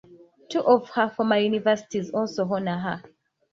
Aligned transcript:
Two 0.49 0.61
of 0.61 0.89
her 0.95 1.09
former 1.09 1.37
universities 1.37 2.09
also 2.11 2.51
honor 2.51 2.79
her. 2.79 3.03